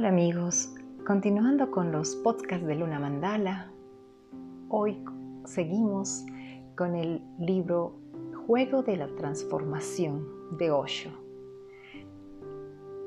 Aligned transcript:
Hola 0.00 0.08
amigos, 0.08 0.74
continuando 1.06 1.70
con 1.70 1.92
los 1.92 2.16
podcasts 2.16 2.66
de 2.66 2.74
Luna 2.74 2.98
Mandala, 2.98 3.70
hoy 4.70 5.04
seguimos 5.44 6.24
con 6.74 6.96
el 6.96 7.20
libro 7.38 8.00
Juego 8.46 8.82
de 8.82 8.96
la 8.96 9.14
Transformación 9.16 10.56
de 10.56 10.70
Osho. 10.70 11.10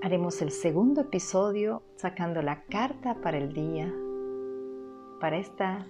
Haremos 0.03 0.39
el 0.43 0.51
segundo 0.51 1.01
episodio 1.01 1.81
sacando 1.95 2.43
la 2.43 2.63
carta 2.65 3.19
para 3.21 3.39
el 3.39 3.53
día, 3.53 3.91
para 5.19 5.39
esta 5.39 5.87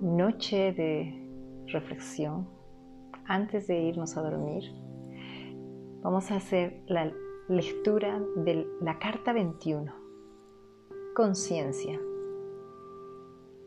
noche 0.00 0.72
de 0.72 1.22
reflexión, 1.66 2.48
antes 3.26 3.66
de 3.66 3.78
irnos 3.78 4.16
a 4.16 4.22
dormir. 4.22 4.72
Vamos 6.00 6.30
a 6.30 6.36
hacer 6.36 6.80
la 6.86 7.12
lectura 7.50 8.18
de 8.36 8.66
la 8.80 8.98
carta 8.98 9.34
21 9.34 9.99
conciencia. 11.20 12.00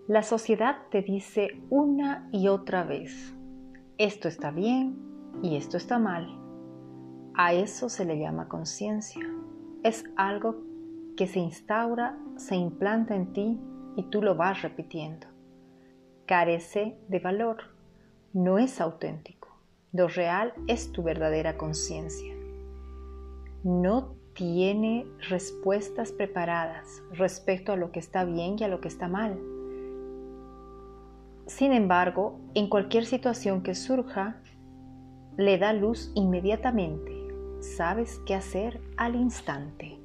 La 0.08 0.24
sociedad 0.24 0.88
te 0.90 1.04
dice 1.04 1.62
una 1.70 2.28
y 2.32 2.48
otra 2.48 2.84
vez, 2.84 3.36
esto 4.00 4.28
está 4.28 4.50
bien 4.50 4.98
y 5.44 5.56
esto 5.56 5.78
está 5.78 6.00
mal. 6.00 6.36
A 7.36 7.54
eso 7.54 7.90
se 7.90 8.06
le 8.06 8.18
llama 8.18 8.50
conciencia. 8.50 9.22
Es 9.84 10.04
algo 10.16 10.64
que 11.16 11.28
se 11.28 11.38
instaura, 11.42 12.18
se 12.38 12.56
implanta 12.56 13.16
en 13.16 13.34
ti 13.34 13.60
y 13.98 14.02
tú 14.10 14.24
lo 14.24 14.34
vas 14.34 14.64
repitiendo. 14.64 15.28
Carece 16.26 16.98
de 17.08 17.20
valor, 17.20 17.58
no 18.34 18.58
es 18.58 18.82
auténtico. 18.82 19.50
Lo 19.92 20.08
real 20.08 20.56
es 20.66 20.92
tu 20.92 21.04
verdadera 21.04 21.56
conciencia. 21.56 22.34
No 23.64 24.23
tiene 24.34 25.06
respuestas 25.30 26.12
preparadas 26.12 27.04
respecto 27.12 27.72
a 27.72 27.76
lo 27.76 27.92
que 27.92 28.00
está 28.00 28.26
bien 28.26 28.58
y 28.60 28.64
a 28.64 28.68
lo 28.68 28.82
que 28.82 28.88
está 28.88 29.08
mal. 29.08 29.40
Sin 31.46 31.74
embargo, 31.74 32.40
en 32.54 32.70
cualquier 32.70 33.06
situación 33.06 33.64
que 33.64 33.76
surja, 33.76 34.38
le 35.38 35.58
da 35.58 35.74
luz 35.74 36.12
inmediatamente. 36.16 37.12
Sabes 37.60 38.20
qué 38.26 38.36
hacer 38.36 38.82
al 38.98 39.16
instante. 39.16 39.98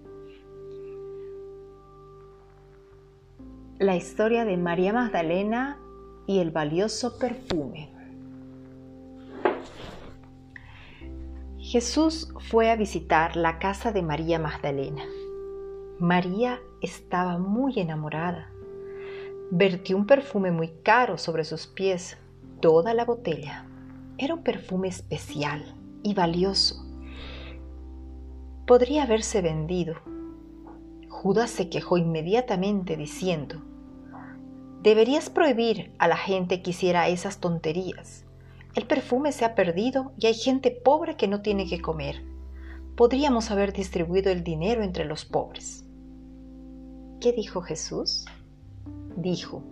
La 3.78 3.96
historia 3.96 4.44
de 4.44 4.56
María 4.56 4.92
Magdalena 4.92 5.78
y 6.26 6.40
el 6.40 6.50
valioso 6.50 7.18
perfume. 7.18 7.97
Jesús 11.68 12.32
fue 12.48 12.70
a 12.70 12.76
visitar 12.76 13.36
la 13.36 13.58
casa 13.58 13.92
de 13.92 14.00
María 14.00 14.38
Magdalena. 14.38 15.04
María 15.98 16.60
estaba 16.80 17.36
muy 17.36 17.78
enamorada. 17.78 18.50
Vertió 19.50 19.98
un 19.98 20.06
perfume 20.06 20.50
muy 20.50 20.68
caro 20.82 21.18
sobre 21.18 21.44
sus 21.44 21.66
pies, 21.66 22.16
toda 22.62 22.94
la 22.94 23.04
botella. 23.04 23.66
Era 24.16 24.32
un 24.32 24.44
perfume 24.44 24.88
especial 24.88 25.74
y 26.02 26.14
valioso. 26.14 26.86
Podría 28.66 29.02
haberse 29.02 29.42
vendido. 29.42 29.96
Judas 31.10 31.50
se 31.50 31.68
quejó 31.68 31.98
inmediatamente 31.98 32.96
diciendo, 32.96 33.62
Deberías 34.82 35.28
prohibir 35.28 35.92
a 35.98 36.08
la 36.08 36.16
gente 36.16 36.62
que 36.62 36.70
hiciera 36.70 37.08
esas 37.08 37.40
tonterías. 37.40 38.24
El 38.74 38.86
perfume 38.86 39.32
se 39.32 39.44
ha 39.44 39.54
perdido 39.54 40.12
y 40.18 40.26
hay 40.26 40.34
gente 40.34 40.70
pobre 40.70 41.16
que 41.16 41.28
no 41.28 41.42
tiene 41.42 41.66
que 41.66 41.80
comer. 41.80 42.22
Podríamos 42.96 43.50
haber 43.50 43.72
distribuido 43.72 44.30
el 44.30 44.44
dinero 44.44 44.82
entre 44.82 45.04
los 45.04 45.24
pobres. 45.24 45.84
¿Qué 47.20 47.32
dijo 47.32 47.62
Jesús? 47.62 48.26
Dijo, 49.16 49.62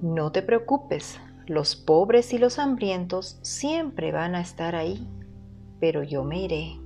no 0.00 0.32
te 0.32 0.42
preocupes, 0.42 1.20
los 1.46 1.76
pobres 1.76 2.32
y 2.32 2.38
los 2.38 2.58
hambrientos 2.58 3.38
siempre 3.42 4.12
van 4.12 4.34
a 4.34 4.40
estar 4.40 4.74
ahí, 4.74 5.06
pero 5.80 6.02
yo 6.02 6.24
me 6.24 6.42
iré. 6.42 6.78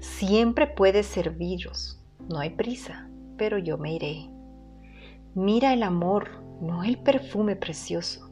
Siempre 0.00 0.66
puedes 0.66 1.06
serviros, 1.06 1.98
no 2.28 2.38
hay 2.38 2.50
prisa, 2.50 3.08
pero 3.36 3.58
yo 3.58 3.78
me 3.78 3.94
iré. 3.94 4.30
Mira 5.34 5.72
el 5.72 5.82
amor, 5.82 6.42
no 6.60 6.84
el 6.84 6.98
perfume 6.98 7.56
precioso. 7.56 8.23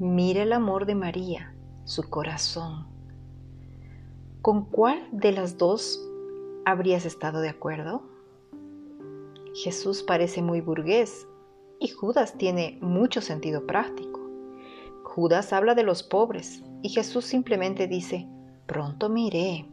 Mira 0.00 0.42
el 0.42 0.52
amor 0.52 0.86
de 0.86 0.96
María, 0.96 1.54
su 1.84 2.10
corazón. 2.10 2.88
¿Con 4.42 4.64
cuál 4.64 5.06
de 5.12 5.30
las 5.30 5.56
dos 5.56 6.04
habrías 6.64 7.06
estado 7.06 7.40
de 7.40 7.48
acuerdo? 7.48 8.02
Jesús 9.54 10.02
parece 10.02 10.42
muy 10.42 10.60
burgués 10.60 11.28
y 11.78 11.86
Judas 11.86 12.36
tiene 12.36 12.76
mucho 12.80 13.20
sentido 13.20 13.68
práctico. 13.68 14.20
Judas 15.04 15.52
habla 15.52 15.76
de 15.76 15.84
los 15.84 16.02
pobres 16.02 16.64
y 16.82 16.88
Jesús 16.88 17.24
simplemente 17.24 17.86
dice, 17.86 18.26
pronto 18.66 19.08
me 19.08 19.28
iré. 19.28 19.64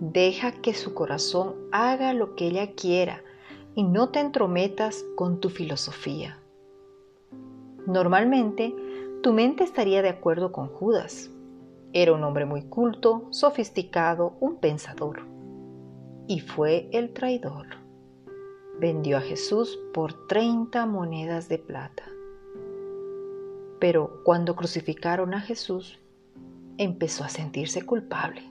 Deja 0.00 0.50
que 0.50 0.72
su 0.72 0.94
corazón 0.94 1.56
haga 1.72 2.14
lo 2.14 2.36
que 2.36 2.46
ella 2.46 2.72
quiera 2.72 3.22
y 3.74 3.82
no 3.82 4.08
te 4.08 4.20
entrometas 4.20 5.04
con 5.14 5.40
tu 5.40 5.50
filosofía. 5.50 6.38
Normalmente, 7.86 8.74
tu 9.22 9.32
mente 9.32 9.64
estaría 9.64 10.00
de 10.00 10.10
acuerdo 10.10 10.52
con 10.52 10.68
Judas. 10.68 11.30
Era 11.92 12.12
un 12.12 12.22
hombre 12.22 12.44
muy 12.44 12.62
culto, 12.62 13.26
sofisticado, 13.30 14.36
un 14.40 14.56
pensador. 14.56 15.26
Y 16.28 16.40
fue 16.40 16.88
el 16.92 17.12
traidor. 17.12 17.66
Vendió 18.78 19.16
a 19.16 19.20
Jesús 19.20 19.78
por 19.92 20.26
30 20.28 20.86
monedas 20.86 21.48
de 21.48 21.58
plata. 21.58 22.04
Pero 23.80 24.22
cuando 24.24 24.54
crucificaron 24.54 25.34
a 25.34 25.40
Jesús, 25.40 25.98
empezó 26.76 27.24
a 27.24 27.28
sentirse 27.28 27.82
culpable. 27.84 28.42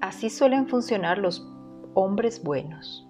Así 0.00 0.28
suelen 0.28 0.68
funcionar 0.68 1.16
los 1.16 1.48
hombres 1.94 2.42
buenos. 2.42 3.06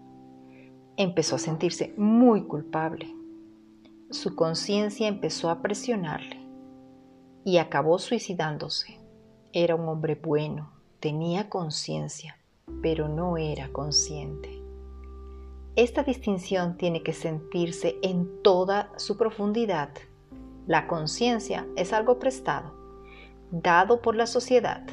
Empezó 0.97 1.37
a 1.37 1.41
sentirse 1.41 1.93
muy 1.97 2.43
culpable 2.45 3.16
su 4.11 4.37
conciencia 4.37 5.09
empezó 5.09 5.51
a 5.51 5.63
presionarle 5.63 6.41
y 7.45 7.59
acabó 7.59 7.99
suicidándose. 7.99 9.01
Era 9.53 9.75
un 9.75 9.89
hombre 9.89 10.15
bueno, 10.15 10.71
tenía 11.01 11.49
conciencia, 11.49 12.39
pero 12.83 13.09
no 13.09 13.37
era 13.37 13.69
consciente. 13.73 14.63
Esta 15.75 16.05
distinción 16.05 16.77
tiene 16.77 17.03
que 17.03 17.13
sentirse 17.13 17.97
en 18.03 18.43
toda 18.43 18.93
su 18.97 19.17
profundidad. 19.17 19.91
La 20.67 20.87
conciencia 20.87 21.67
es 21.77 21.93
algo 21.93 22.19
prestado, 22.19 22.75
dado 23.51 24.01
por 24.03 24.15
la 24.15 24.27
sociedad. 24.27 24.87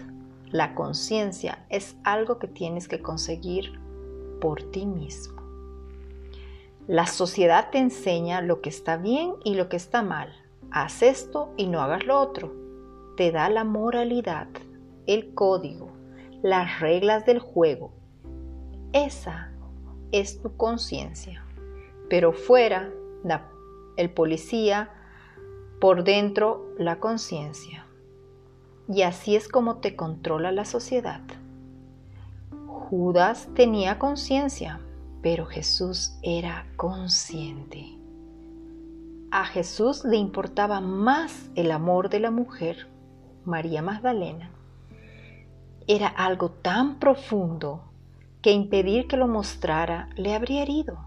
La 0.50 0.76
conciencia 0.76 1.66
es 1.70 1.96
algo 2.04 2.40
que 2.40 2.48
tienes 2.48 2.88
que 2.88 3.02
conseguir 3.02 3.80
por 4.42 4.64
ti 4.72 4.86
mismo. 4.86 5.33
La 6.88 7.08
sociedad 7.08 7.70
te 7.72 7.78
enseña 7.78 8.42
lo 8.42 8.60
que 8.60 8.68
está 8.68 8.98
bien 8.98 9.36
y 9.46 9.56
lo 9.56 9.70
que 9.70 9.78
está 9.78 10.02
mal. 10.02 10.34
Haz 10.70 11.02
esto 11.02 11.54
y 11.56 11.68
no 11.68 11.80
hagas 11.80 12.06
lo 12.06 12.20
otro. 12.20 12.54
Te 13.16 13.32
da 13.32 13.48
la 13.50 13.64
moralidad, 13.64 14.50
el 15.08 15.34
código, 15.34 15.92
las 16.42 16.82
reglas 16.82 17.26
del 17.26 17.40
juego. 17.40 17.94
Esa 18.92 19.54
es 20.12 20.42
tu 20.42 20.58
conciencia. 20.58 21.46
Pero 22.10 22.34
fuera, 22.34 22.92
el 23.96 24.10
policía, 24.10 24.92
por 25.80 26.04
dentro, 26.04 26.66
la 26.78 27.00
conciencia. 27.00 27.86
Y 28.90 29.04
así 29.04 29.38
es 29.38 29.48
como 29.48 29.78
te 29.78 29.96
controla 29.96 30.52
la 30.52 30.66
sociedad. 30.66 31.22
Judas 32.68 33.48
tenía 33.56 34.00
conciencia, 34.00 34.82
pero 35.24 35.46
Jesús 35.46 36.20
era 36.22 36.68
consciente. 36.76 37.98
A 39.32 39.46
Jesús 39.46 40.04
le 40.04 40.18
importaba 40.18 40.82
más 40.82 41.50
el 41.56 41.72
amor 41.72 42.10
de 42.10 42.20
la 42.20 42.30
mujer, 42.30 42.88
María 43.46 43.82
Magdalena. 43.82 44.52
Era 45.88 46.08
algo 46.08 46.52
tan 46.52 47.00
profundo 47.00 47.86
que 48.42 48.52
impedir 48.52 49.08
que 49.08 49.16
lo 49.16 49.28
mostrara 49.30 50.10
le 50.18 50.36
habría 50.36 50.62
herido. 50.62 51.00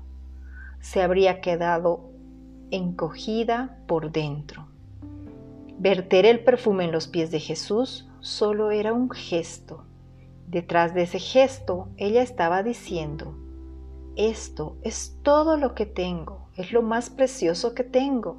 Se 0.81 1.03
habría 1.03 1.43
quedado 1.43 2.11
encogida 2.71 3.79
por 3.87 4.13
dentro. 4.13 4.67
Verter 5.79 6.25
el 6.25 6.43
perfume 6.43 6.85
en 6.85 6.93
los 6.93 7.07
pies 7.07 7.31
de 7.31 7.39
Jesús 7.39 8.09
solo 8.21 8.71
era 8.71 8.95
un 8.95 9.11
gesto. 9.11 9.85
Detrás 10.47 10.95
de 10.95 11.03
ese 11.03 11.19
gesto 11.19 11.89
ella 11.99 12.23
estaba 12.23 12.63
diciendo, 12.63 13.46
esto 14.17 14.77
es 14.83 15.19
todo 15.23 15.57
lo 15.57 15.75
que 15.75 15.87
tengo, 15.87 16.49
es 16.57 16.73
lo 16.73 16.83
más 16.83 17.11
precioso 17.11 17.75
que 17.75 17.85
tengo. 17.85 18.39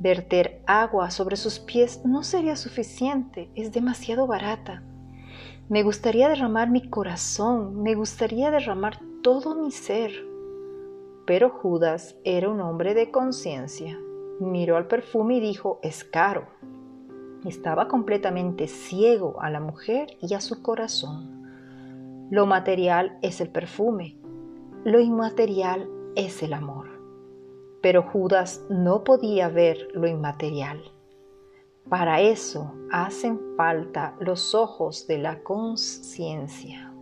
Verter 0.00 0.62
agua 0.66 1.10
sobre 1.10 1.36
sus 1.36 1.58
pies 1.60 2.04
no 2.04 2.22
sería 2.22 2.56
suficiente, 2.56 3.50
es 3.54 3.72
demasiado 3.72 4.26
barata. 4.26 4.82
Me 5.68 5.82
gustaría 5.82 6.28
derramar 6.28 6.70
mi 6.70 6.88
corazón, 6.88 7.82
me 7.82 7.94
gustaría 7.94 8.50
derramar 8.50 8.98
todo 9.22 9.54
mi 9.54 9.70
ser. 9.70 10.12
Pero 11.26 11.48
Judas 11.48 12.16
era 12.24 12.50
un 12.50 12.60
hombre 12.60 12.94
de 12.94 13.10
conciencia. 13.10 13.98
Miró 14.40 14.76
al 14.76 14.88
perfume 14.88 15.36
y 15.36 15.40
dijo, 15.40 15.78
es 15.82 16.04
caro. 16.04 16.48
Estaba 17.46 17.88
completamente 17.88 18.68
ciego 18.68 19.40
a 19.40 19.48
la 19.48 19.60
mujer 19.60 20.16
y 20.20 20.34
a 20.34 20.40
su 20.40 20.62
corazón. 20.62 22.28
Lo 22.30 22.46
material 22.46 23.18
es 23.22 23.40
el 23.40 23.48
perfume, 23.48 24.18
lo 24.84 25.00
inmaterial 25.00 25.88
es 26.14 26.42
el 26.42 26.52
amor. 26.52 26.88
Pero 27.80 28.02
Judas 28.02 28.62
no 28.68 29.02
podía 29.02 29.48
ver 29.48 29.88
lo 29.94 30.06
inmaterial. 30.06 30.82
Para 31.88 32.20
eso 32.20 32.74
hacen 32.90 33.40
falta 33.56 34.14
los 34.20 34.54
ojos 34.54 35.06
de 35.06 35.18
la 35.18 35.42
conciencia. 35.42 36.92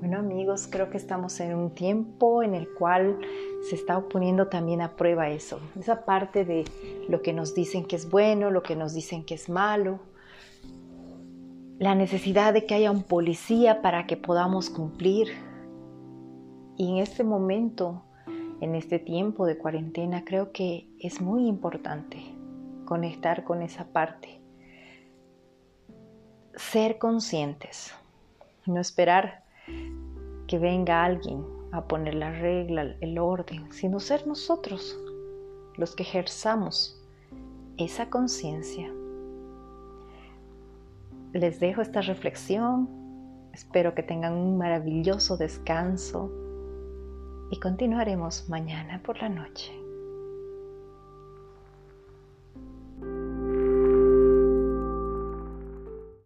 Bueno 0.00 0.18
amigos, 0.18 0.68
creo 0.70 0.90
que 0.90 0.96
estamos 0.96 1.38
en 1.40 1.54
un 1.54 1.74
tiempo 1.74 2.42
en 2.42 2.54
el 2.54 2.68
cual 2.74 3.18
se 3.68 3.74
está 3.74 4.00
poniendo 4.00 4.48
también 4.48 4.80
a 4.80 4.96
prueba 4.96 5.28
eso, 5.28 5.60
esa 5.78 6.04
parte 6.04 6.44
de 6.44 6.64
lo 7.08 7.20
que 7.20 7.32
nos 7.32 7.54
dicen 7.54 7.84
que 7.84 7.96
es 7.96 8.08
bueno, 8.08 8.50
lo 8.50 8.62
que 8.62 8.76
nos 8.76 8.94
dicen 8.94 9.24
que 9.24 9.34
es 9.34 9.48
malo, 9.48 9.98
la 11.78 11.94
necesidad 11.94 12.52
de 12.52 12.66
que 12.66 12.74
haya 12.74 12.90
un 12.90 13.04
policía 13.04 13.82
para 13.82 14.06
que 14.06 14.16
podamos 14.16 14.68
cumplir. 14.68 15.28
Y 16.76 16.90
en 16.90 16.98
este 16.98 17.22
momento, 17.22 18.02
en 18.60 18.74
este 18.74 18.98
tiempo 18.98 19.46
de 19.46 19.58
cuarentena, 19.58 20.24
creo 20.24 20.52
que 20.52 20.88
es 20.98 21.20
muy 21.20 21.46
importante 21.46 22.18
conectar 22.84 23.44
con 23.44 23.62
esa 23.62 23.86
parte. 23.92 24.40
Ser 26.56 26.98
conscientes, 26.98 27.94
no 28.66 28.80
esperar 28.80 29.44
que 30.48 30.58
venga 30.58 31.04
alguien 31.04 31.44
a 31.70 31.86
poner 31.86 32.14
la 32.14 32.32
regla, 32.32 32.96
el 33.00 33.18
orden, 33.18 33.72
sino 33.72 34.00
ser 34.00 34.26
nosotros 34.26 34.98
los 35.76 35.94
que 35.94 36.02
ejerzamos 36.02 37.00
esa 37.76 38.10
conciencia. 38.10 38.92
Les 41.32 41.60
dejo 41.60 41.82
esta 41.82 42.00
reflexión, 42.00 42.88
espero 43.52 43.94
que 43.94 44.02
tengan 44.02 44.32
un 44.32 44.56
maravilloso 44.56 45.36
descanso 45.36 46.32
y 47.50 47.60
continuaremos 47.60 48.48
mañana 48.48 49.02
por 49.02 49.20
la 49.20 49.28
noche. 49.28 49.87